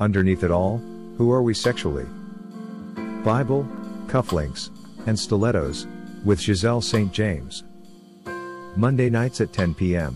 [0.00, 0.78] Underneath it all,
[1.16, 2.06] who are we sexually?
[3.24, 3.66] Bible,
[4.06, 4.70] cufflinks,
[5.06, 5.88] and stilettos,
[6.24, 7.12] with Ghiselle St.
[7.12, 7.64] James.
[8.76, 10.14] Monday nights at 10 p.m.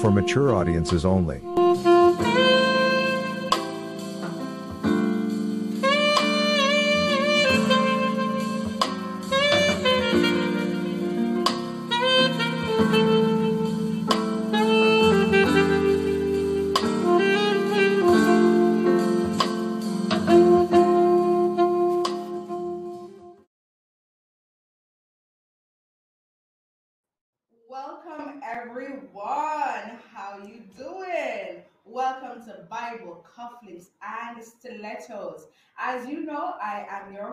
[0.00, 1.42] For mature audiences only.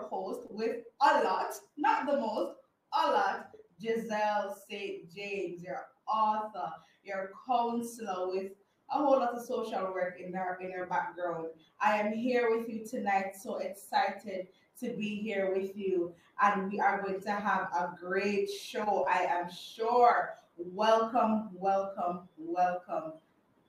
[0.09, 2.57] Host with a lot, not the most,
[2.93, 3.51] a lot,
[3.81, 5.11] Ghiselle St.
[5.13, 6.71] James, your author,
[7.03, 8.51] your counselor with
[8.91, 11.47] a whole lot of social work in her in her background.
[11.79, 14.47] I am here with you tonight, so excited
[14.81, 16.13] to be here with you.
[16.41, 20.33] And we are going to have a great show, I am sure.
[20.57, 23.13] Welcome, welcome, welcome.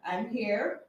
[0.04, 0.80] I'm here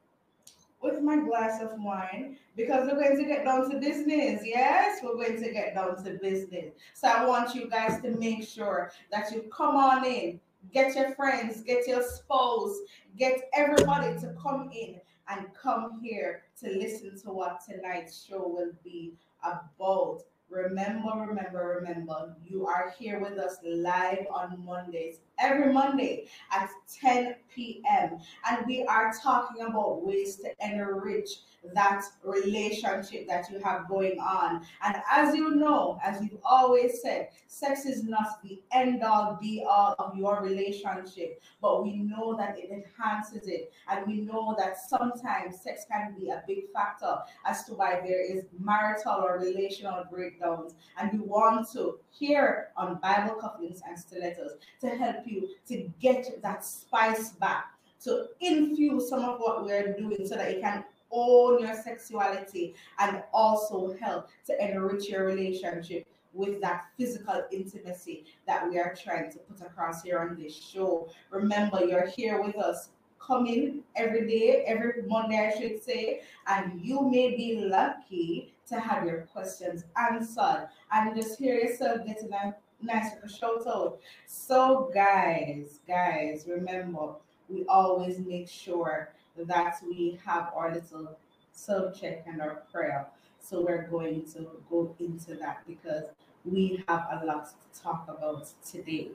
[0.83, 4.41] with my glass of wine because we're going to get down to business.
[4.43, 6.73] Yes, we're going to get down to business.
[6.93, 10.39] So I want you guys to make sure that you come on in,
[10.73, 12.77] get your friends, get your spouse,
[13.17, 18.73] get everybody to come in and come here to listen to what tonight's show will
[18.83, 20.21] be about.
[20.49, 26.69] Remember, remember, remember, you are here with us live on Mondays, every Monday at
[27.01, 28.19] 10 p.m.
[28.49, 31.29] And we are talking about ways to enrich
[31.73, 34.65] that relationship that you have going on.
[34.83, 39.63] And as you know, as you've always said, sex is not the end all be
[39.67, 43.71] all of your relationship, but we know that it enhances it.
[43.89, 48.21] And we know that sometimes sex can be a big factor as to why there
[48.21, 50.75] is marital or relational breakdowns.
[50.99, 56.41] And we want to hear on Bible cufflinks and stilettos to help you to get
[56.41, 61.61] that spice back to infuse some of what we're doing so that you can own
[61.61, 68.79] your sexuality and also help to enrich your relationship with that physical intimacy that we
[68.79, 71.07] are trying to put across here on this show.
[71.29, 77.09] Remember, you're here with us coming every day, every Monday, I should say, and you
[77.09, 83.13] may be lucky to have your questions answered and just hear yourself getting a nice
[83.13, 83.99] little shout out.
[84.25, 87.15] So, guys, guys, remember,
[87.49, 91.17] we always make sure that we have our little
[91.51, 93.07] self check and our prayer.
[93.39, 96.05] So we're going to go into that because
[96.45, 99.09] we have a lot to talk about today.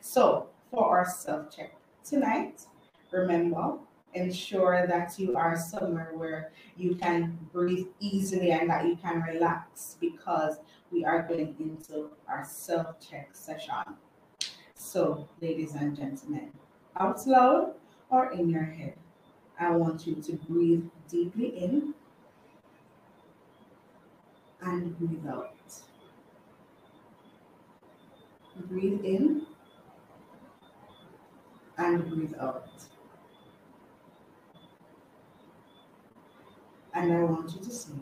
[0.00, 1.74] So for our self check
[2.04, 2.62] tonight,
[3.10, 3.78] remember,
[4.14, 9.96] ensure that you are somewhere where you can breathe easily and that you can relax
[10.00, 10.58] because
[10.90, 13.74] we are going into our self check session.
[14.74, 16.52] So, ladies and gentlemen,
[16.96, 17.74] out loud
[18.10, 18.94] or in your head,
[19.58, 21.94] I want you to breathe deeply in
[24.60, 25.56] and breathe out.
[28.68, 29.46] Breathe in
[31.78, 32.68] and breathe out.
[36.94, 37.92] And I want you to say,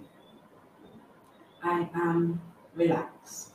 [1.63, 2.41] I am
[2.75, 3.53] relaxed.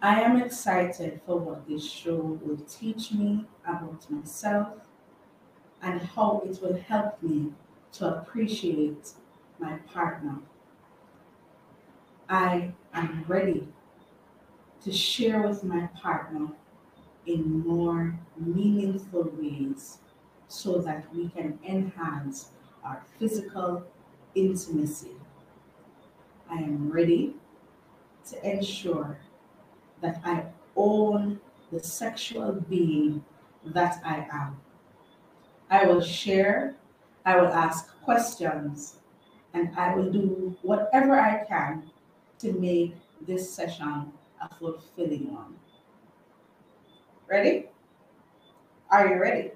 [0.00, 4.74] I am excited for what this show will teach me about myself
[5.80, 7.52] and how it will help me
[7.92, 9.10] to appreciate
[9.60, 10.38] my partner.
[12.28, 13.68] I am ready
[14.82, 16.48] to share with my partner
[17.26, 19.98] in more meaningful ways
[20.48, 22.50] so that we can enhance
[22.84, 23.84] our physical
[24.34, 25.12] intimacy.
[26.50, 27.34] I am ready
[28.30, 29.18] to ensure
[30.00, 30.44] that I
[30.76, 31.40] own
[31.70, 33.24] the sexual being
[33.64, 34.60] that I am.
[35.70, 36.76] I will share,
[37.24, 38.96] I will ask questions,
[39.54, 41.90] and I will do whatever I can
[42.40, 42.94] to make
[43.26, 45.54] this session a fulfilling one.
[47.28, 47.66] Ready?
[48.90, 49.52] Are you ready?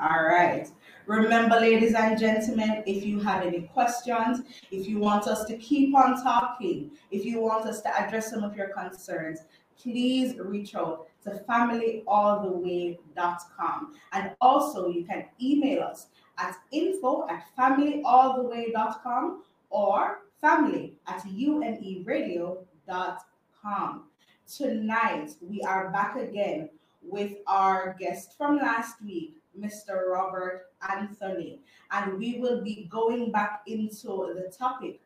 [0.00, 0.66] All right.
[1.06, 5.94] Remember, ladies and gentlemen, if you have any questions, if you want us to keep
[5.94, 9.40] on talking, if you want us to address some of your concerns,
[9.76, 13.94] please reach out to familyalltheway.com.
[14.12, 16.06] And also, you can email us
[16.38, 24.04] at info at familyalltheway.com or family at umeradio.com.
[24.46, 26.70] Tonight, we are back again
[27.02, 30.08] with our guest from last week, Mr.
[30.08, 31.60] Robert Anthony,
[31.90, 35.00] and we will be going back into the topic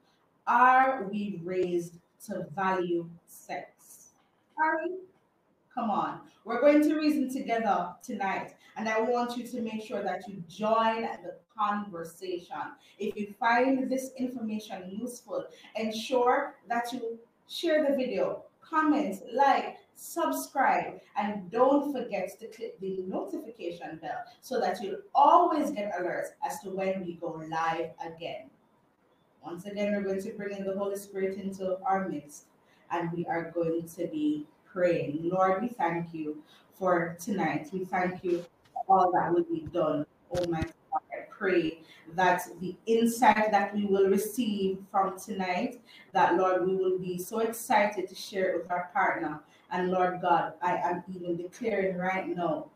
[0.46, 4.10] Are we raised to value sex?
[4.58, 4.96] Are we?
[5.74, 6.20] Come on.
[6.44, 10.42] We're going to reason together tonight, and I want you to make sure that you
[10.48, 12.56] join the conversation.
[12.98, 17.18] If you find this information useful, ensure that you
[17.48, 24.60] share the video, comment, like, subscribe, and don't forget to click the notification bell so
[24.60, 28.50] that you'll always get alerts as to when we go live again.
[29.44, 32.46] Once again, we're going to bring in the Holy Spirit into our midst,
[32.90, 35.20] and we are going to be praying.
[35.22, 36.42] Lord, we thank you
[36.78, 37.68] for tonight.
[37.72, 40.06] We thank you for all that will be done.
[40.32, 41.80] Oh, Almighty God, I pray
[42.16, 45.80] that the insight that we will receive from tonight,
[46.12, 49.40] that Lord, we will be so excited to share it with our partner.
[49.74, 52.66] And Lord God, I am even declaring right now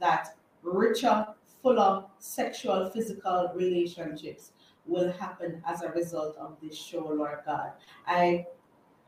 [0.00, 1.26] that richer,
[1.62, 4.52] fuller sexual, physical relationships
[4.86, 7.72] will happen as a result of this show, Lord God.
[8.06, 8.46] I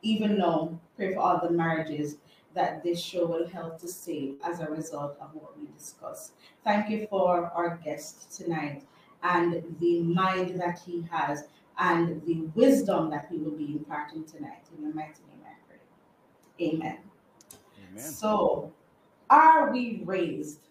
[0.03, 2.19] even now pray for all the marriages
[2.53, 6.33] that this show will help to save as a result of what we discuss.
[6.65, 8.83] Thank you for our guest tonight
[9.23, 11.45] and the mind that he has
[11.79, 14.67] and the wisdom that he will be imparting tonight.
[14.77, 16.69] In the mighty name I pray.
[16.69, 17.08] Amen.
[17.91, 18.03] Amen.
[18.03, 18.73] So,
[19.31, 20.69] are we raised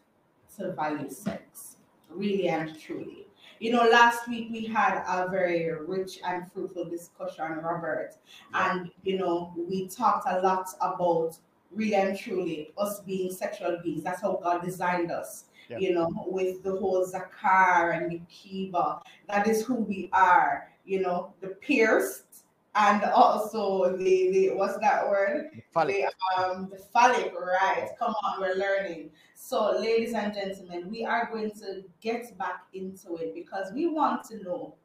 [0.58, 1.78] to value sex?
[2.10, 3.28] Really and truly.
[3.60, 8.16] You know, last week we had a very rich and fruitful discussion, Robert,
[8.54, 11.38] and you know, we talked a lot about
[11.72, 14.04] really and truly us being sexual beings.
[14.04, 15.46] That's how God designed us.
[15.70, 15.80] Yeah.
[15.80, 19.02] You know, with the whole Zakar and the Kiba.
[19.28, 20.70] That is who we are.
[20.86, 22.46] You know, the pierced
[22.78, 25.50] and also the, the what's that word?
[25.74, 26.06] Phallic.
[26.38, 27.90] The, um, the phallic, right?
[27.98, 29.10] Come on, we're learning.
[29.34, 34.24] So, ladies and gentlemen, we are going to get back into it because we want
[34.26, 34.76] to know,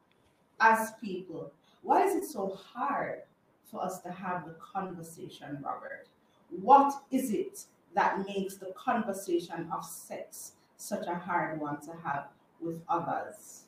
[0.59, 1.51] as people,
[1.83, 3.21] why is it so hard
[3.63, 6.07] for us to have the conversation, Robert?
[6.49, 12.27] What is it that makes the conversation of sex such a hard one to have
[12.59, 13.65] with others?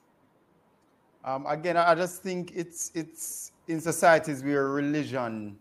[1.24, 5.58] Um, again, I just think it's it's in societies where religion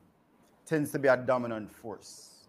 [0.67, 2.47] tends to be a dominant force,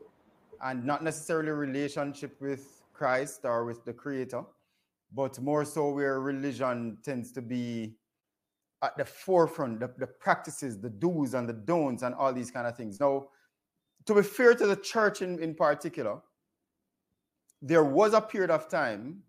[0.64, 4.44] and not necessarily relationship with Christ or with the Creator,
[5.14, 7.96] but more so where religion tends to be
[8.82, 12.68] at the forefront, the, the practices, the do's and the don'ts, and all these kind
[12.68, 13.00] of things.
[13.00, 13.28] Now,
[14.06, 16.22] to be fair to the church in, in particular,
[17.62, 19.24] there was a period of time,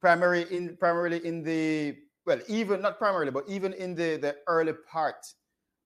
[0.00, 4.72] primarily in primarily in the well, even not primarily, but even in the, the early
[4.72, 5.26] part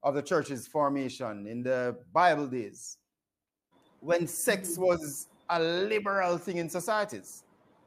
[0.03, 2.99] of the church's formation in the Bible days,
[4.01, 7.45] when sex was a liberal thing in societies.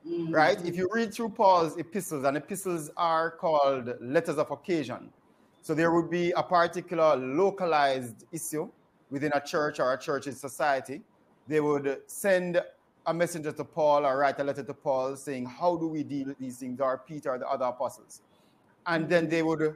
[0.07, 0.33] Mm-hmm.
[0.33, 0.63] Right?
[0.63, 5.09] If you read through Paul's epistles, and epistles are called letters of occasion.
[5.63, 8.69] So there would be a particular localized issue
[9.09, 11.01] within a church or a church in society,
[11.47, 12.61] they would send
[13.05, 16.27] a messenger to Paul or write a letter to Paul saying, How do we deal
[16.27, 16.79] with these things?
[16.79, 18.21] or Peter or the other apostles.
[18.87, 19.75] And then they would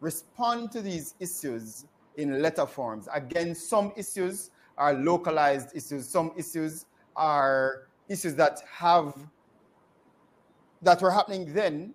[0.00, 1.86] respond to these issues
[2.16, 3.08] in letter forms.
[3.12, 6.86] Again, some issues are localized issues, some issues
[7.16, 9.14] are issues that have
[10.82, 11.94] that were happening then,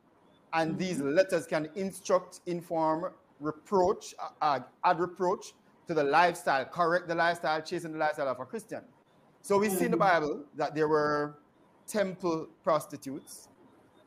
[0.53, 1.09] and these mm-hmm.
[1.09, 5.53] letters can instruct, inform, reproach, uh, add reproach,
[5.89, 8.81] to the lifestyle, correct the lifestyle, chasing the lifestyle of a Christian.
[9.41, 10.01] So we see in the mm.
[10.01, 11.39] Bible that there were
[11.87, 13.49] temple prostitutes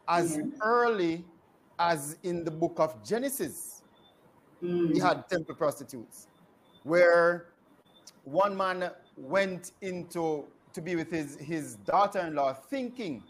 [0.07, 0.52] as mm.
[0.62, 1.25] early
[1.81, 3.82] as in the book of Genesis.
[4.62, 5.00] Mm.
[5.00, 6.28] Had temple prostitutes
[6.85, 7.47] where
[8.25, 13.23] one man went into to be with his, his daughter-in-law thinking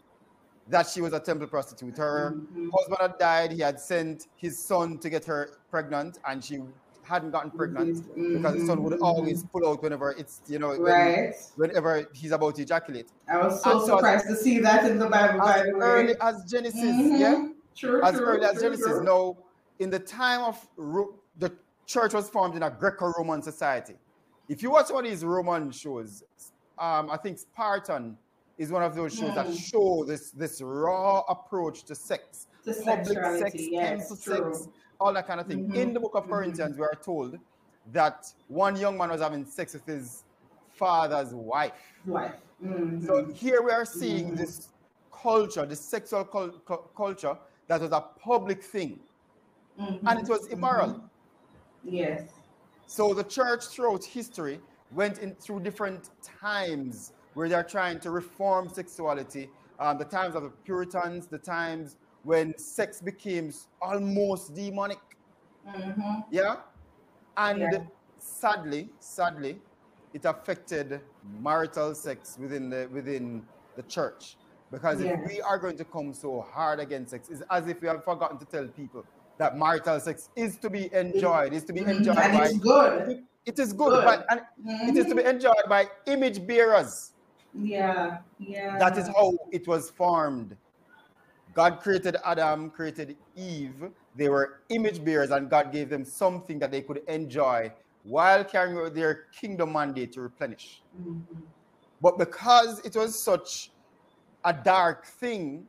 [0.68, 1.96] that she was a temple prostitute.
[1.96, 2.68] Her mm-hmm.
[2.72, 3.52] husband had died.
[3.52, 6.60] He had sent his son to get her pregnant, and she
[7.02, 8.36] hadn't gotten pregnant mm-hmm.
[8.36, 9.02] because the son would mm-hmm.
[9.02, 11.34] always pull out whenever it's you know right.
[11.56, 13.08] when, whenever he's about to ejaculate.
[13.28, 15.42] I was so, so surprised as, to see that in the Bible.
[15.42, 17.16] As early as Genesis, mm-hmm.
[17.16, 18.86] yeah, true, as true, early as Genesis.
[18.86, 19.04] True.
[19.04, 19.36] Now,
[19.78, 20.68] in the time of
[21.38, 21.52] the
[21.86, 23.94] church was formed in a Greco-Roman society.
[24.48, 26.24] If you watch one of these Roman shows,
[26.78, 28.16] um, I think Spartan
[28.58, 29.34] is one of those shows mm.
[29.34, 34.68] that show this this raw approach to sex, to public sex, yes, sex,
[35.00, 35.64] all that kind of thing.
[35.64, 35.74] Mm-hmm.
[35.76, 36.32] In the book of mm-hmm.
[36.32, 37.38] Corinthians, we are told
[37.92, 40.24] that one young man was having sex with his
[40.74, 41.72] father's wife.
[42.06, 42.34] Wife.
[42.64, 43.06] Mm-hmm.
[43.06, 44.36] So here we are seeing mm-hmm.
[44.36, 44.68] this
[45.12, 47.36] culture, this sexual cul- culture
[47.68, 49.00] that was a public thing,
[49.80, 50.06] mm-hmm.
[50.06, 50.88] and it was immoral.
[50.88, 51.96] Mm-hmm.
[51.96, 52.30] Yes.
[52.86, 54.60] So the church throughout history
[54.92, 59.48] went in through different times where they're trying to reform sexuality
[59.82, 65.00] um, the times of the Puritans, the times when sex became almost demonic.
[65.66, 66.20] Mm-hmm.
[66.30, 66.56] Yeah.
[67.36, 67.78] And Yeah.
[68.18, 69.60] sadly, sadly,
[70.12, 71.00] it affected
[71.40, 73.44] marital sex within the within
[73.76, 74.36] the church.
[74.70, 75.18] Because Yes.
[75.18, 78.04] if we are going to come so hard against sex, it's as if we have
[78.04, 79.04] forgotten to tell people
[79.42, 81.96] that marital sex is to be enjoyed, is to be Mhm.
[81.96, 83.24] enjoyed And by it's good.
[83.44, 84.04] it is good, Good.
[84.04, 84.40] but and
[84.88, 87.12] it is to be enjoyed by image bearers.
[87.52, 88.78] Yeah, yeah.
[88.78, 90.56] That is how it was formed.
[91.60, 93.90] God created Adam, created Eve.
[94.14, 97.72] They were image bearers, and God gave them something that they could enjoy
[98.04, 100.82] while carrying out their kingdom mandate to replenish.
[100.96, 101.22] Mhm.
[102.00, 103.72] But because it was such
[104.44, 105.66] a dark thing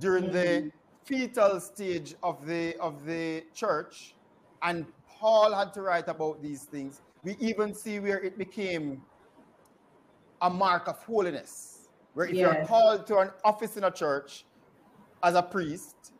[0.00, 0.72] during the Mhm.
[1.04, 4.14] Fetal stage of the of the church,
[4.62, 9.02] and Paul had to write about these things, we even see where it became
[10.40, 11.88] a mark of holiness.
[12.14, 14.44] Where if you're called to an office in a church
[15.22, 16.12] as a priest,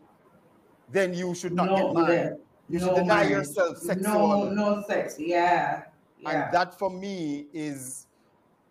[0.91, 2.39] then you should not No, get married.
[2.69, 3.31] You No should deny marriage.
[3.31, 4.51] yourself No, sexual.
[4.51, 5.17] no sex.
[5.19, 5.85] Yeah.
[6.19, 6.31] yeah.
[6.45, 8.07] And that for me is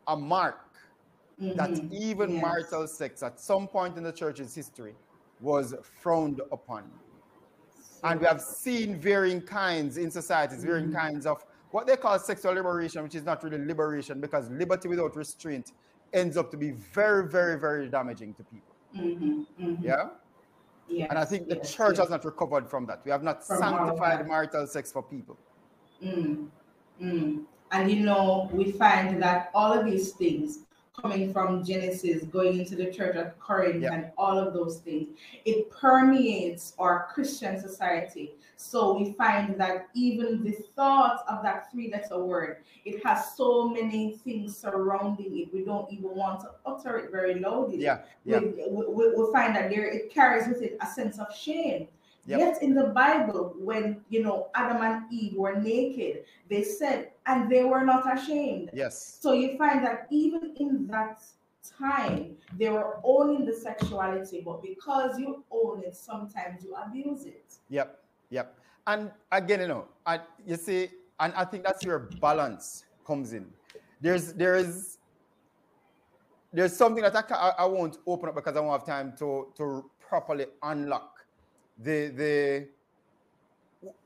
[0.08, 0.58] a mark
[1.38, 1.92] that Mhm.
[1.92, 2.42] even Yes.
[2.42, 4.96] marital sex at some point in the church's history
[5.42, 6.84] was frowned upon.
[8.04, 10.96] And we have seen varying kinds in societies, varying Mhm.
[10.96, 15.16] kinds of what they call sexual liberation, which is not really liberation because liberty without
[15.16, 15.72] restraint
[16.14, 18.76] ends up to be very, very, very damaging to people.
[18.96, 19.84] Mhm, mhm.
[19.84, 20.10] Yeah?
[20.88, 22.00] Yes, And I think the yes, church yes.
[22.00, 23.00] has not recovered from that.
[23.06, 25.38] We have not From sanctified marital sex for people.
[26.04, 26.50] Mm,
[27.02, 27.46] mm.
[27.72, 30.66] And you know, we find that all of these things
[31.00, 35.08] coming from Genesis, going into the church at Corinth, and all of those things,
[35.46, 38.32] it permeates our Christian society.
[38.58, 43.70] So we find that even the thought of that three letter word, it has so
[43.70, 45.54] many things surrounding it.
[45.54, 47.78] We don't even want to utter it very loudly.
[47.78, 48.40] Yeah, yeah.
[48.40, 51.88] We, we, we find that there it carries with it a sense of shame.
[52.28, 52.40] Yep.
[52.40, 57.52] Yet in the Bible, when you know Adam and Eve were naked, they said, and
[57.52, 58.70] they were not ashamed.
[58.74, 59.18] Yes.
[59.20, 61.24] So you find that even in that
[61.80, 67.56] time, they were owning the sexuality, but because you own it, sometimes you abuse it.
[67.70, 68.00] Yep,
[68.30, 68.56] yep.
[68.86, 73.48] And again, you know, I, you see, and I think that's where balance comes in.
[74.00, 74.98] There's there is
[76.54, 79.48] there's something that I, I, I won't open up because I won't have time to
[79.58, 81.21] to properly unlock
[81.84, 82.68] the the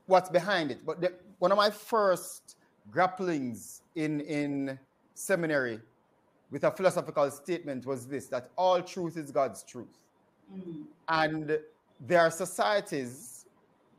[0.06, 0.84] what's behind it.
[0.84, 2.56] But the, one of my first
[2.90, 4.78] grapplings in in
[5.14, 5.80] seminary
[6.50, 9.98] with a philosophical statement was this: that all truth is God's truth.
[10.52, 11.58] Mm, And
[12.00, 13.46] there are societies,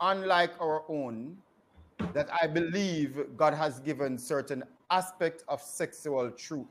[0.00, 1.36] unlike our own,
[2.14, 6.66] that I believe God has given certain aspect of sexual truth,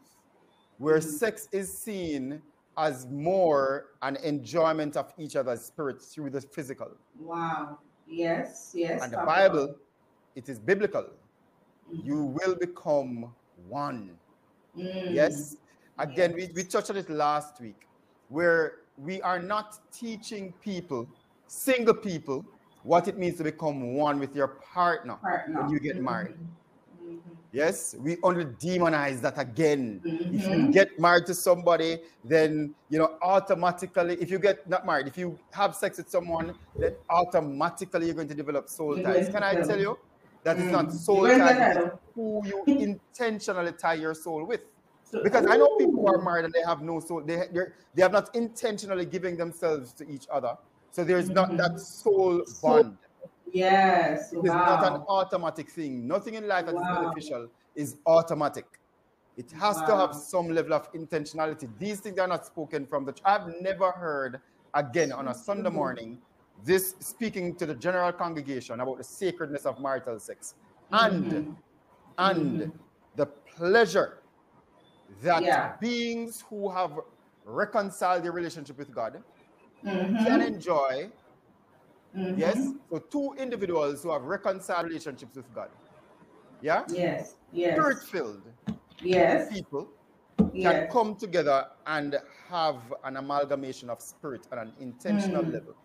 [0.78, 1.04] where Mhm.
[1.20, 2.42] sex is seen
[2.78, 6.92] as more an enjoyment of each other's spirit through the physical.
[7.20, 7.80] Wow.
[8.08, 9.04] Yes, yes.
[9.04, 9.76] And the Bible, about
[10.36, 11.02] it is biblical.
[11.02, 12.06] it.
[12.06, 13.34] You will become
[13.68, 14.12] one.
[14.78, 15.58] Mm, Yes.
[16.00, 16.50] Again, Yes.
[16.50, 17.88] we, we touched on it last week,
[18.30, 21.08] where we are not teaching people,
[21.48, 22.46] single people,
[22.84, 25.62] what it means to become one with your partner partner.
[25.64, 26.36] when you get married.
[26.36, 26.48] Mhm,
[27.58, 30.00] Yes, we only demonize that again.
[30.06, 34.14] If you get married to somebody, then you know automatically.
[34.22, 38.28] If you get not married, if you have sex with someone, then automatically you're going
[38.28, 39.30] to develop soul ties.
[39.30, 39.98] Can I tell you
[40.44, 40.94] that it's not Mm.
[40.94, 41.78] soul You're going to ties?
[41.78, 44.62] It's who you intentionally tie your soul with.
[45.24, 47.24] Because I know people who are married and they have no soul.
[47.24, 50.54] They they're, have not intentionally giving themselves to each other.
[50.92, 51.58] So there's not Mhm.
[51.58, 52.98] that Soul- bond.
[53.52, 54.34] Yes.
[54.34, 56.08] It is not an automatic thing.
[56.08, 57.02] Nothing in life that is Wow.
[57.02, 58.66] beneficial is automatic.
[59.38, 61.70] It has to have some level of intentionality.
[61.78, 63.14] These things are not spoken from the.
[63.24, 64.42] I've never heard
[64.74, 65.74] again on a Sunday Mhm.
[65.74, 66.22] morning
[66.66, 70.56] this speaking to the general congregation about the sacredness of marital sex
[70.92, 71.56] and Mhm.
[72.18, 72.72] and Mhm.
[73.16, 74.24] the pleasure
[75.22, 75.76] that Yeah.
[75.80, 77.00] beings who have
[77.46, 79.24] reconciled their relationship with God
[79.84, 80.26] Mhm.
[80.26, 81.12] can enjoy.
[82.18, 82.38] Mhm.
[82.38, 82.58] Yes.
[82.90, 85.70] So two individuals who have reconciled relationships with God.
[86.62, 86.84] Yeah.
[86.90, 87.36] Yes.
[87.52, 87.74] Yes.
[87.78, 88.42] Spirit filled
[89.02, 89.54] Yes.
[89.54, 89.88] people
[90.38, 90.92] can Yes.
[90.92, 95.54] come together and have an amalgamation of spirit on an intentional Mm.
[95.54, 95.76] level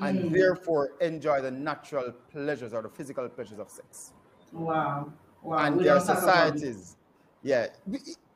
[0.00, 0.32] and Mm.
[0.32, 4.12] therefore enjoy the natural pleasures or the physical pleasures of sex.
[4.52, 5.12] Wow.
[5.42, 5.58] Wow.
[5.58, 6.58] and We there are don't talk about it.
[6.58, 6.96] societies.
[7.42, 7.68] Yeah.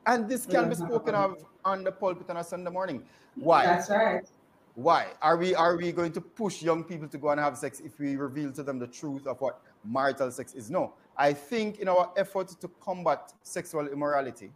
[0.05, 3.03] And this We can be spoken of on the pulpit on a Sunday morning.
[3.35, 3.65] Why?
[3.65, 4.29] That's right.
[4.75, 5.07] Why?
[5.21, 7.99] Are we are we going to push young people to go and have sex if
[7.99, 10.71] we reveal to them the truth of what marital sex is?
[10.71, 10.93] No.
[11.15, 14.51] I think in our effort to combat sexual immorality,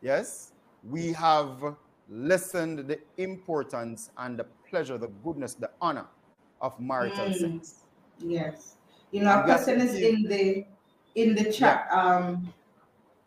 [0.00, 0.52] yes,
[0.88, 1.74] we have
[2.08, 6.06] lessened the importance and the pleasure, the goodness, the honor
[6.60, 7.60] of marital mm.
[7.60, 7.74] sex.
[8.20, 8.76] Yes.
[9.10, 10.64] You know, a person is in the
[11.16, 12.16] in the chat yeah.
[12.16, 12.52] um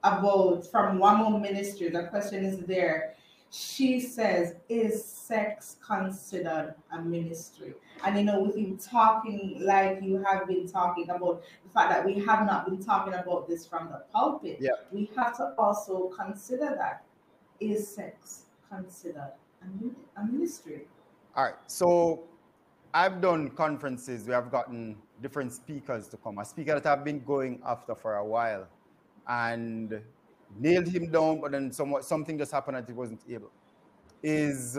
[0.03, 1.89] about from WAMOE Ministry.
[1.89, 3.15] The question is there.
[3.51, 10.24] She says, "Is sex considered a ministry?" And you know, with you talking like you
[10.24, 13.89] have been talking about the fact that we have not been talking about this from
[13.89, 14.72] the pulpit, yeah.
[14.91, 17.03] we have to also consider that
[17.60, 19.31] is sex considered
[19.62, 20.88] a, a ministry?
[21.36, 21.55] All right.
[21.67, 22.24] So
[22.93, 24.25] I've done conferences.
[24.25, 26.39] We have gotten different speakers to come.
[26.39, 28.67] A speaker that I've been going after for a while,
[29.27, 30.01] and
[30.60, 33.51] nailed him down, but then somewhat something just happened that he wasn't able.
[34.24, 34.77] Is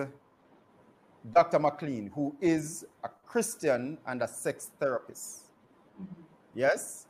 [1.30, 1.58] Dr.
[1.58, 5.52] McLean, who is a Christian and a sex therapist.
[6.00, 6.22] Mm-hmm.
[6.54, 7.06] Yes?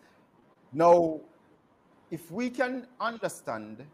[0.72, 1.20] Now,
[2.10, 3.84] if we can understand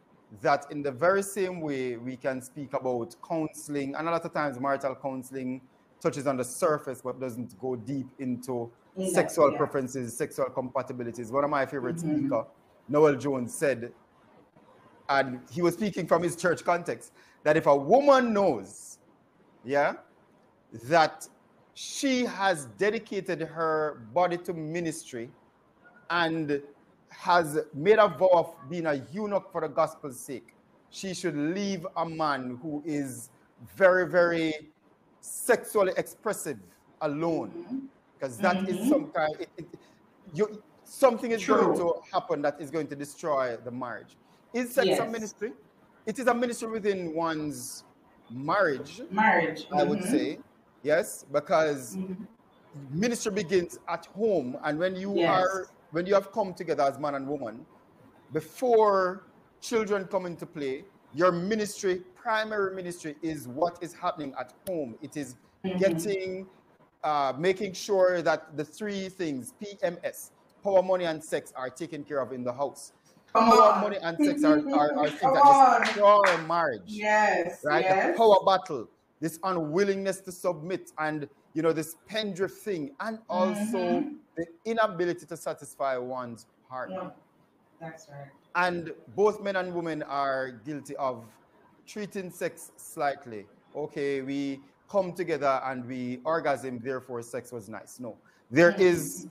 [0.42, 4.34] that in the very same way we can speak about counseling, and a lot of
[4.34, 5.60] times marital counseling
[6.00, 9.58] touches on the surface but doesn't go deep into yeah, sexual yeah.
[9.58, 11.30] preferences, sexual compatibilities.
[11.30, 12.18] One of my favorite mm-hmm.
[12.18, 12.44] speaker,
[12.88, 13.92] Noel Jones, said,
[15.08, 17.12] and he was speaking from his church context,
[17.44, 18.98] that if a woman knows,
[19.64, 19.94] yeah,
[20.84, 21.26] that
[21.74, 25.30] she has dedicated her body to ministry
[26.10, 26.60] and
[27.10, 30.54] has made a vow of being a eunuch for the gospel's sake,
[30.90, 33.30] she should leave a man who is
[33.76, 34.70] very, very
[35.20, 36.58] sexually expressive
[37.00, 37.88] alone.
[38.18, 38.42] Because mm-hmm.
[38.42, 38.84] that mm-hmm.
[38.84, 39.66] is some kind, it, it,
[40.34, 41.56] you, something is True.
[41.56, 44.16] going to happen that is going to destroy the marriage.
[44.52, 45.00] Is sex yes.
[45.00, 45.52] a ministry?
[46.06, 47.84] It is a ministry within one's
[48.30, 49.02] marriage.
[49.10, 49.66] Marriage.
[49.72, 49.90] I mm-hmm.
[49.90, 50.38] would say.
[50.82, 52.24] Yes, because mm-hmm.
[52.90, 54.56] ministry begins at home.
[54.64, 55.28] And when you yes.
[55.28, 57.64] are when you have come together as man and woman,
[58.32, 59.24] before
[59.60, 64.96] children come into play, your ministry, primary ministry, is what is happening at home.
[65.00, 65.78] It is mm-hmm.
[65.78, 66.46] getting,
[67.02, 70.30] uh, making sure that the three things PMS,
[70.62, 72.92] power, money, and sex, are taken care of in the house.
[73.34, 73.80] Come power, on.
[73.82, 76.82] money, and sex are, are, are things Come that destroy marriage.
[76.86, 77.60] Yes.
[77.64, 77.84] Right?
[77.84, 78.12] Yes.
[78.12, 78.88] The power battle,
[79.20, 85.26] this unwillingness to submit, and you know, this pendrift thing, and also mm-hmm the inability
[85.26, 87.12] to satisfy one's partner.
[87.80, 88.28] Yeah, that's right.
[88.54, 91.24] And both men and women are guilty of
[91.86, 93.46] treating sex slightly.
[93.74, 97.98] Okay, we come together and we orgasm, therefore sex was nice.
[98.00, 98.16] No,
[98.50, 98.82] there mm-hmm.
[98.82, 99.26] is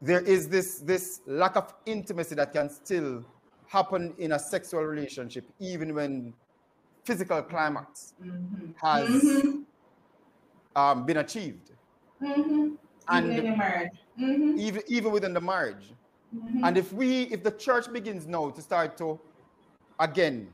[0.00, 3.24] there is this this lack of intimacy that can still
[3.66, 6.32] happen in a sexual relationship, even when
[7.04, 8.70] physical climax mm-hmm.
[8.82, 9.62] has mm-hmm.
[10.76, 11.72] Um, been achieved.
[12.22, 12.74] Mm-hmm.
[13.08, 14.58] And even mm-hmm.
[14.58, 15.92] even even within the marriage.
[16.36, 16.64] Mm-hmm.
[16.64, 19.18] And if we, if the church begins now to start to,
[19.98, 20.48] again,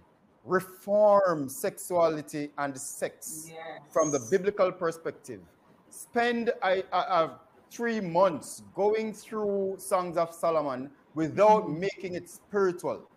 [0.45, 3.59] reform sexuality and sex yes.
[3.91, 5.41] from the biblical perspective,
[5.91, 7.41] spend a, a, a
[7.75, 11.81] three months going through Songs of Solomon without mm-hmm.
[11.81, 13.09] making it spiritual.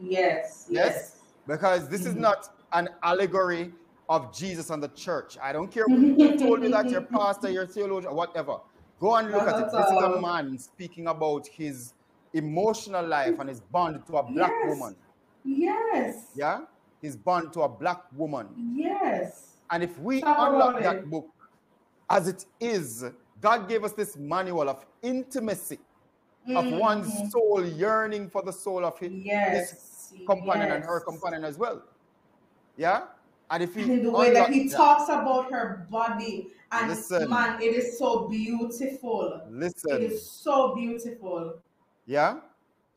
[0.00, 0.66] Yes.
[0.70, 0.70] Yes.
[0.70, 1.16] yes.
[1.46, 2.10] Because this mm-hmm.
[2.10, 3.72] is not an allegory
[4.08, 5.36] of Jesus and the church.
[5.42, 8.58] I don't care who told you that, your pastor, your theologian, whatever.
[9.00, 9.72] Go and look at it.
[9.72, 11.94] This is a man speaking about his
[12.32, 14.78] emotional life and his bond to a black yes.
[14.78, 14.96] woman.
[15.44, 16.32] Yes.
[16.34, 16.60] Yeah?
[17.00, 18.48] His bond to a black woman.
[18.74, 19.56] Yes.
[19.70, 21.28] And if we unlock that book
[22.10, 23.04] as it is,
[23.40, 25.78] God gave us this manual of intimacy
[26.48, 26.56] mm-hmm.
[26.56, 29.70] of one's soul yearning for the soul of his, yes.
[30.10, 30.76] his companion yes.
[30.76, 31.82] and her companion as well.
[32.76, 33.02] Yeah?
[33.50, 37.30] And if he and the way that he that, talks about her body and listen,
[37.30, 39.40] man, it is so beautiful.
[39.50, 41.54] Listen, it is so beautiful.
[42.04, 42.40] Yeah,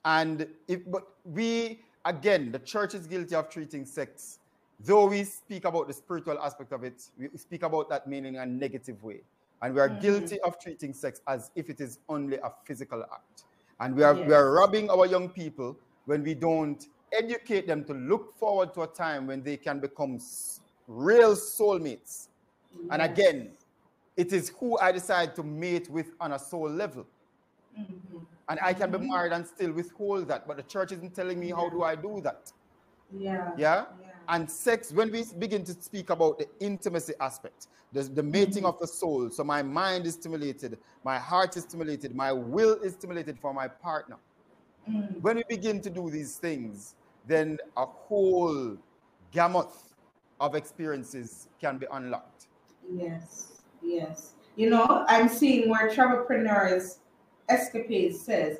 [0.04, 4.39] and if but we again, the church is guilty of treating sex.
[4.80, 8.41] Though we speak about the spiritual aspect of it, we speak about that meaning in
[8.41, 9.21] a negative way.
[9.62, 10.02] And we are mm-hmm.
[10.02, 13.43] guilty of treating sex as if it is only a physical act.
[13.80, 14.28] And we are, yes.
[14.28, 18.82] we are robbing our young people when we don't educate them to look forward to
[18.84, 20.19] a time when they can become
[20.88, 22.28] real soulmates.
[22.74, 22.88] Yes.
[22.89, 23.52] And again,
[24.17, 27.06] it is who I decide to mate with on a soul level.
[27.80, 28.17] Mm-hmm.
[28.50, 29.10] And I can be mm-hmm.
[29.10, 31.56] married and still withhold that, but the church isn't telling me yeah.
[31.56, 32.52] how do I do that.
[33.17, 33.52] Yeah.
[33.58, 33.86] yeah.
[34.27, 38.79] And sex, when we begin to speak about the intimacy aspect, the, the mating of
[38.79, 39.29] the soul.
[39.29, 43.67] So my mind is stimulated, my heart is stimulated, my will is stimulated for my
[43.67, 44.17] partner.
[44.89, 45.21] Mm.
[45.21, 46.95] When we begin to do these things,
[47.27, 48.77] then a whole
[49.31, 49.69] gamut
[50.39, 52.47] of experiences can be unlocked.
[52.91, 54.34] Yes, yes.
[54.55, 56.97] You know, I'm seeing where Travelpreneurs
[57.47, 58.57] Escapades says,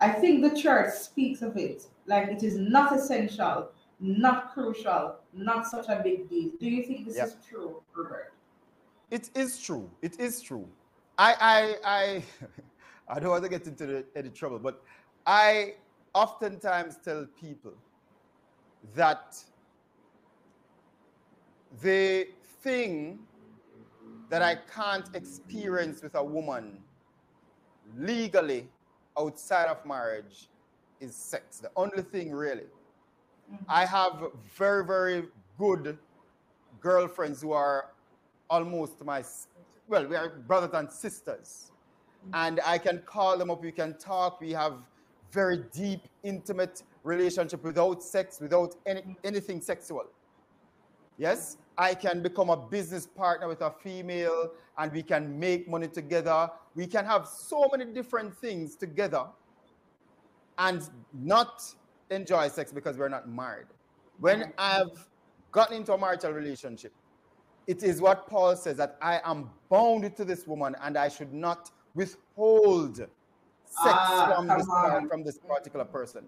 [0.00, 5.66] I think the church speaks of it like it is not essential not crucial, not
[5.66, 6.50] such a big deal.
[6.60, 7.28] Do you think this yep.
[7.28, 8.32] is true, Robert?
[9.10, 9.90] It is true.
[10.02, 10.68] It is true.
[11.16, 12.22] I I I
[13.16, 14.82] I don't want to get into the, any trouble, but
[15.26, 15.74] I
[16.14, 17.72] oftentimes tell people
[18.94, 19.36] that
[21.82, 22.28] the
[22.62, 23.18] thing
[24.28, 26.78] that I can't experience with a woman
[27.96, 28.68] legally
[29.18, 30.48] outside of marriage
[31.00, 31.58] is sex.
[31.58, 32.66] The only thing really.
[33.52, 33.64] Mm-hmm.
[33.68, 34.24] I have
[34.56, 35.24] very, very
[35.58, 35.98] good
[36.80, 37.90] girlfriends who are
[38.50, 39.24] almost my,
[39.88, 41.72] well, we are brothers and sisters.
[42.26, 42.34] Mm-hmm.
[42.34, 44.74] And I can call them up, we can talk, we have
[45.32, 50.06] very deep, intimate relationship without sex, without any, anything sexual.
[51.18, 55.88] Yes, I can become a business partner with a female and we can make money
[55.88, 56.50] together.
[56.74, 59.24] We can have so many different things together
[60.58, 61.74] and not
[62.10, 63.66] enjoy sex because we're not married.
[64.20, 65.08] When I've
[65.52, 66.92] gotten into a marital relationship,
[67.66, 71.32] it is what Paul says that I am bound to this woman and I should
[71.32, 73.10] not withhold sex
[73.76, 76.24] ah, from, this, from this particular person.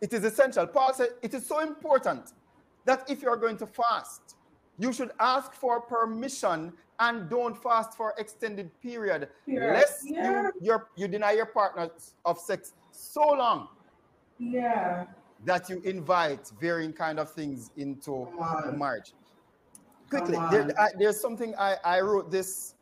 [0.00, 0.66] It is essential.
[0.66, 2.32] Paul said it is so important
[2.84, 4.36] that if you're going to fast,
[4.78, 9.74] you should ask for permission and don't fast for extended period, period.
[9.74, 10.50] lest yeah.
[10.60, 11.90] you, you deny your partner
[12.24, 13.68] of sex so long
[14.40, 15.06] yeah.
[15.44, 18.28] That you invite varying kind of things into
[18.66, 19.12] the marriage
[20.10, 22.74] quickly there, I, there's something I, I wrote this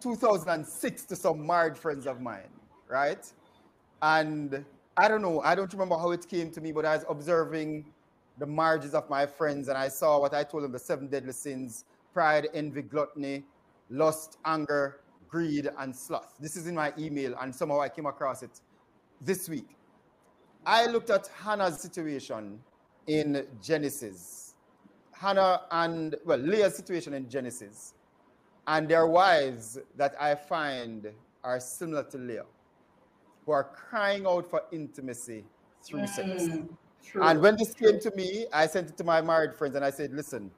[0.00, 2.48] 2006 to some married friends of mine
[2.88, 3.30] right?
[4.00, 4.64] And
[4.96, 7.86] i don't know i don't remember how it came to me but i was observing
[8.36, 11.32] the marriages of my friends and i saw what i told them the seven deadly
[11.32, 13.42] sins pride envy gluttony
[13.88, 16.34] lust anger greed and sloth.
[16.38, 18.60] This is in my email and somehow i came across it
[19.22, 19.76] this week,
[20.64, 22.60] I looked at Hannah's situation
[23.06, 24.54] in Genesis.
[25.12, 27.94] Hannah and, well, Leah's situation in Genesis,
[28.66, 31.08] and their wives that I find
[31.42, 32.44] are similar to Leah,
[33.44, 35.44] who are crying out for intimacy
[35.84, 36.48] through mm, sex.
[37.04, 37.22] True.
[37.22, 39.90] And when this came to me, I sent it to my married friends and I
[39.90, 40.50] said, listen,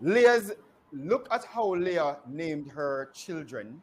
[0.00, 0.52] Leah's,
[0.92, 3.80] look at how Leah named her children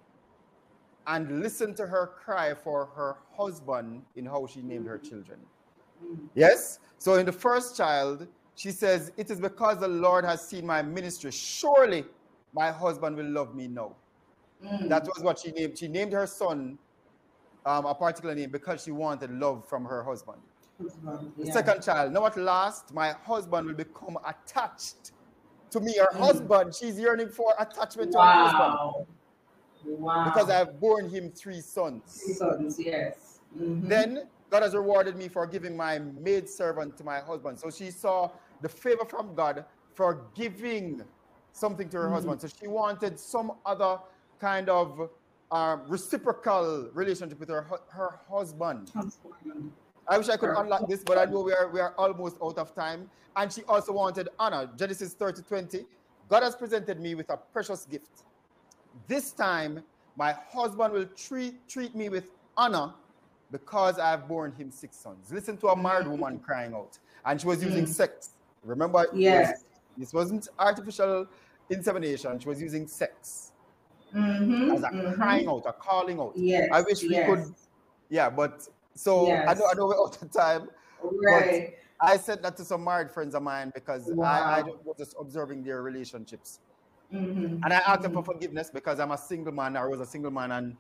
[1.08, 5.39] and listen to her cry for her husband in how she named her children.
[6.34, 6.80] Yes?
[6.98, 10.82] So in the first child, she says, It is because the Lord has seen my
[10.82, 11.32] ministry.
[11.32, 12.06] Surely
[12.54, 13.96] my husband will love me now.
[14.63, 14.89] Mm.
[14.89, 15.78] That was what she named.
[15.78, 16.78] She named her son
[17.65, 20.38] um, a particular name because she wanted love from her husband.
[20.82, 21.46] husband yeah.
[21.46, 25.12] The second child, now at last, my husband will become attached
[25.72, 25.98] to me.
[25.98, 26.20] Her mm.
[26.20, 28.22] husband, she's yearning for attachment wow.
[28.24, 29.08] to her husband.
[29.86, 30.26] Wow.
[30.26, 32.21] Because I've borne him three sons.
[32.26, 33.39] Three sons, yes.
[33.58, 33.88] Mm-hmm.
[33.88, 37.60] Then God has rewarded me for giving my maid servant to my husband.
[37.60, 41.02] So she saw the favor from God for giving
[41.52, 42.13] something to her mm-hmm.
[42.13, 42.41] husband.
[42.41, 44.00] So she wanted some other
[44.39, 45.10] kind of
[45.52, 48.91] uh, reciprocal relationship with her her husband.
[50.08, 52.58] I wish I could unlock this, but I know we are we are almost out
[52.58, 53.10] of time.
[53.36, 54.69] And she also wanted honor.
[54.78, 55.86] Genesis 30 20.
[56.30, 58.24] God has presented me with a precious gift.
[59.08, 59.84] This time,
[60.17, 62.93] my husband will treat, treat me with honor
[63.51, 65.31] because I've borne him six sons.
[65.31, 66.97] Listen to a married woman crying out.
[67.25, 67.89] And she was using mm.
[67.89, 68.31] sex.
[68.63, 69.08] Remember?
[69.13, 69.63] Yes.
[69.97, 71.27] This wasn't artificial
[71.69, 72.39] insemination.
[72.39, 73.51] She was using sex
[74.15, 75.13] mm-hmm, as a mm-hmm.
[75.13, 76.34] crying out, a calling out.
[76.36, 76.69] Yes.
[76.71, 77.29] I wish we yes.
[77.29, 77.55] could.
[78.10, 79.45] Yeah, but so yes.
[79.47, 80.69] I know I know we're out of time.
[81.01, 81.75] Right.
[81.99, 84.25] I said that to some married friends of mine because wow.
[84.25, 86.60] I, I was just observing their relationships.
[87.15, 87.63] Mm-hmm.
[87.63, 89.78] And I asked them for forgiveness because I'm a single man.
[89.78, 90.75] I was a single man, and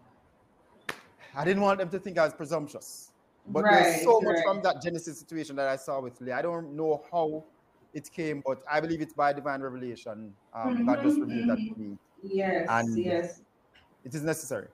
[1.35, 3.11] I didn't want them to think I was presumptuous.
[3.47, 6.37] But right, there's so much from that Genesis situation that I saw with Leah.
[6.37, 7.43] I don't know how
[7.93, 10.33] it came, but I believe it's by divine revelation.
[10.53, 11.91] Um, mm-hmm, God just revealed that to mm-hmm.
[11.91, 11.97] me.
[12.23, 13.41] Yes, and yes.
[14.03, 14.67] It is necessary.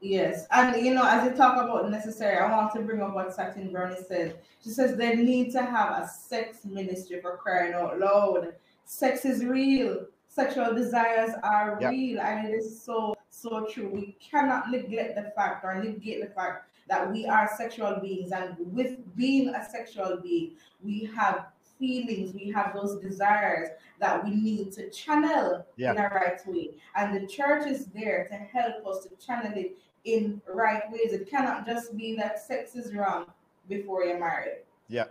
[0.00, 3.34] Yes, and you know, as you talk about necessary, I want to bring up what
[3.34, 4.38] Satin Brownie said.
[4.62, 8.54] She says they need to have a sex ministry for crying out loud.
[8.84, 11.90] Sex is real sexual desires are yep.
[11.90, 13.90] real and it is so so true.
[13.92, 18.56] We cannot neglect the fact or negate the fact that we are sexual beings and
[18.58, 21.46] with being a sexual being we have
[21.78, 23.68] feelings we have those desires
[24.00, 26.70] that we need to channel in a right way.
[26.96, 31.12] And the church is there to help us to channel it in right ways.
[31.12, 33.26] It cannot just be that sex is wrong
[33.68, 34.62] before you're married.
[34.88, 35.06] Yeah.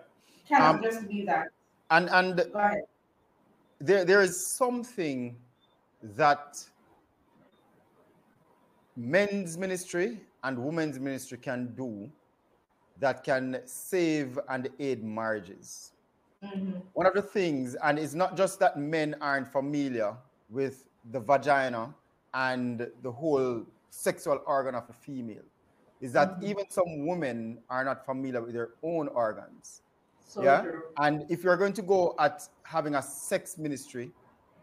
[0.48, 1.48] Cannot um, just be that.
[1.90, 2.42] and and
[3.84, 5.36] there, there is something
[6.16, 6.64] that
[8.96, 12.10] men's ministry and women's ministry can do
[13.00, 15.92] that can save and aid marriages.
[16.44, 16.80] mm-hmm.
[16.94, 20.16] one of the things, and it's not just that men aren't familiar
[20.50, 21.94] with the vagina
[22.34, 25.44] and the whole sexual organ of a female,
[26.00, 26.48] is that mm-hmm.
[26.48, 29.82] even some women are not familiar with their own organs.
[30.26, 30.62] So yeah.
[30.62, 30.82] True.
[30.98, 34.12] And if you're going to go at having a sex ministry,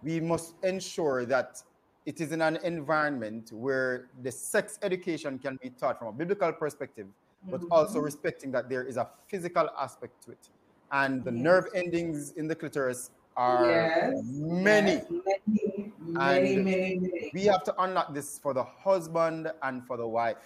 [0.02, 1.62] we must ensure that
[2.06, 6.52] it is in an environment where the sex education can be taught from a biblical
[6.52, 7.06] perspective,
[7.50, 7.72] but mm-hmm.
[7.72, 10.48] also respecting that there is a physical aspect to it.
[10.92, 11.42] And the yes.
[11.42, 14.22] nerve endings in the clitoris are yes.
[14.24, 14.92] many.
[14.92, 15.04] Yes.
[15.06, 17.30] Many, many, many, many.
[17.32, 20.38] We have to unlock this for the husband and for the wife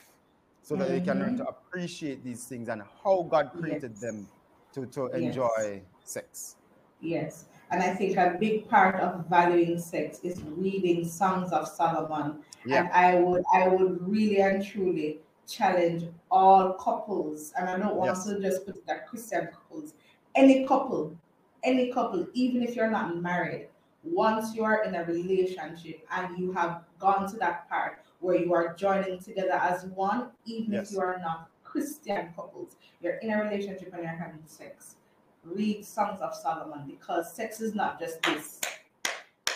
[0.62, 0.98] so that mm-hmm.
[0.98, 1.68] they can learn to mm-hmm.
[1.68, 4.27] appreciate these things and how God created them
[4.75, 6.57] to, to enjoy sex.
[7.01, 7.47] Yes.
[7.71, 12.41] And I think a big part of valuing sex is reading Songs of Solomon.
[12.67, 12.85] Yeah.
[12.85, 18.17] And I would I would really and truly challenge all couples, and I don't want
[18.17, 18.25] yes.
[18.27, 19.95] to just put that Christian couples,
[20.35, 21.17] any couple,
[21.63, 23.69] any couple, even if you're not married,
[24.03, 28.55] once you are in a relationship and you have gone to that part where you
[28.55, 30.89] are joining together as one, even yes.
[30.89, 34.95] if you are not Christian couples, you're in a relationship and you're having sex
[35.43, 38.61] read Songs of Solomon because sex is not just this.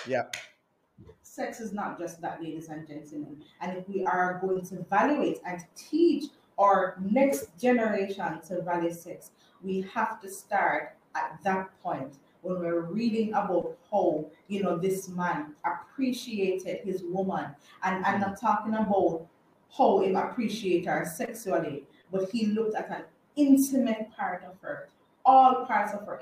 [0.04, 0.24] Yeah.
[1.22, 3.44] Sex is not just that, ladies and gentlemen.
[3.60, 6.24] And if we are going to evaluate and teach
[6.58, 9.30] our next generation to value sex,
[9.62, 15.08] we have to start at that point when we're reading about how you know this
[15.08, 17.46] man appreciated his woman
[17.82, 19.26] and i'm talking about
[19.76, 23.04] how he appreciated her sexually but he looked at an
[23.36, 24.88] intimate part of her
[25.28, 26.20] all parts of her,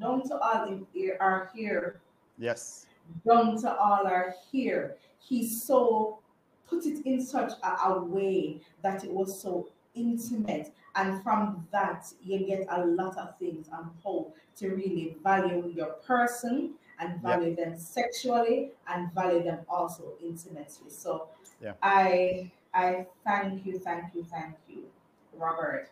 [0.00, 0.80] down to all
[1.20, 2.00] are here.
[2.38, 2.86] Yes.
[3.26, 4.96] Down to all are here.
[5.18, 6.20] He so
[6.66, 10.72] put it in such a, a way that it was so intimate.
[10.94, 15.92] And from that, you get a lot of things on how to really value your
[16.06, 17.56] person and value yep.
[17.58, 20.88] them sexually and value them also intimately.
[20.88, 21.28] So
[21.60, 21.72] yeah.
[21.82, 24.84] I I thank you, thank you, thank you,
[25.38, 25.88] Robert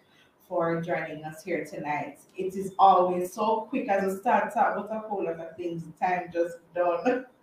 [0.49, 2.19] for joining us here tonight.
[2.37, 5.83] It is always so quick as a start talk, but a whole lot of things,
[6.01, 7.27] time just done.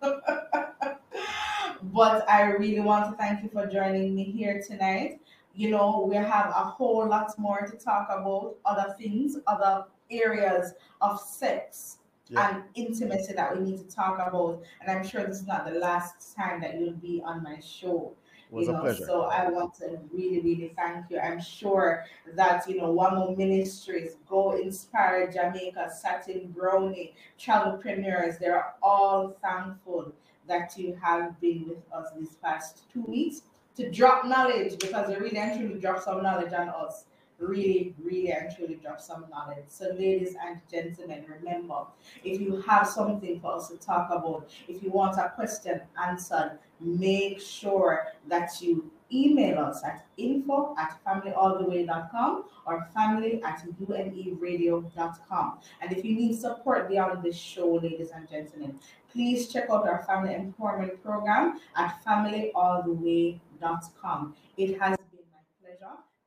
[1.82, 5.20] but I really want to thank you for joining me here tonight.
[5.54, 10.74] You know, we have a whole lot more to talk about, other things, other areas
[11.00, 12.48] of sex yeah.
[12.48, 14.62] and intimacy that we need to talk about.
[14.80, 18.12] And I'm sure this is not the last time that you'll be on my show
[18.52, 19.04] was you know, a pleasure.
[19.06, 21.18] So I want to really, really thank you.
[21.18, 29.36] I'm sure that you know WAMOE Ministries, Go Inspire Jamaica, Satin Brownie, Travelpreneurs, they're all
[29.42, 30.12] thankful
[30.46, 33.42] that you have been with us these past two weeks
[33.76, 37.04] to drop knowledge because they really and truly drop some knowledge on us
[37.42, 39.64] really, really and truly drop some knowledge.
[39.68, 41.86] So, ladies and gentlemen, remember
[42.24, 46.58] if you have something for us to talk about, if you want a question answered,
[46.80, 55.58] make sure that you email us at info at familyalltheway.com or family at umeradio.com.
[55.80, 58.78] And if you need support beyond this show, ladies and gentlemen,
[59.10, 64.34] please check out our family empowerment program at familyalltheway.com.
[64.56, 64.96] It has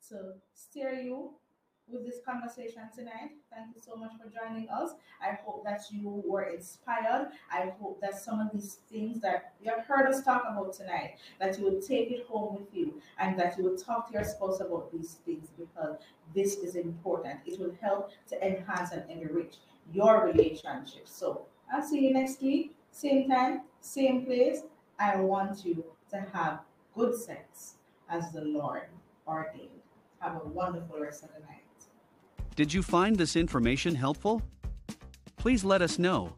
[0.09, 1.31] to steer you
[1.87, 3.31] with this conversation tonight.
[3.53, 4.91] Thank you so much for joining us.
[5.21, 7.29] I hope that you were inspired.
[7.51, 11.17] I hope that some of these things that you have heard us talk about tonight,
[11.39, 14.23] that you will take it home with you and that you will talk to your
[14.23, 15.97] spouse about these things because
[16.33, 17.39] this is important.
[17.45, 19.55] It will help to enhance and enrich
[19.93, 21.07] your relationship.
[21.07, 24.61] So I'll see you next week, same time, same place.
[24.99, 26.61] I want you to have
[26.95, 27.75] good sex
[28.09, 28.83] as the Lord
[29.27, 29.74] ordained.
[30.25, 31.61] Have a wonderful rest of the night.
[32.55, 34.41] Did you find this information helpful?
[35.37, 36.33] Please let us know.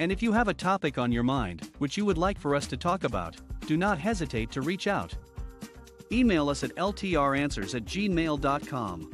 [0.00, 2.66] And if you have a topic on your mind which you would like for us
[2.66, 5.14] to talk about, do not hesitate to reach out.
[6.10, 9.12] Email us at ltranswers at gmail.com.